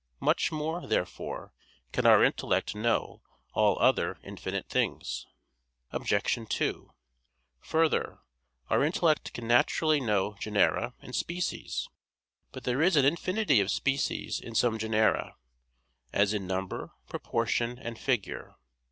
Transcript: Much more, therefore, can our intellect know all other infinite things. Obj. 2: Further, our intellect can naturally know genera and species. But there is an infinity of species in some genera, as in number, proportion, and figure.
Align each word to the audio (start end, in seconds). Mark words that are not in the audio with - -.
Much 0.19 0.51
more, 0.51 0.87
therefore, 0.87 1.53
can 1.91 2.07
our 2.07 2.23
intellect 2.23 2.73
know 2.73 3.21
all 3.53 3.77
other 3.79 4.17
infinite 4.23 4.67
things. 4.67 5.27
Obj. 5.91 6.39
2: 6.49 6.91
Further, 7.59 8.17
our 8.71 8.83
intellect 8.83 9.31
can 9.33 9.47
naturally 9.47 9.99
know 10.01 10.35
genera 10.39 10.95
and 11.03 11.15
species. 11.15 11.87
But 12.51 12.63
there 12.63 12.81
is 12.81 12.95
an 12.95 13.05
infinity 13.05 13.61
of 13.61 13.69
species 13.69 14.39
in 14.39 14.55
some 14.55 14.79
genera, 14.79 15.35
as 16.11 16.33
in 16.33 16.47
number, 16.47 16.93
proportion, 17.07 17.77
and 17.77 17.99
figure. 17.99 18.55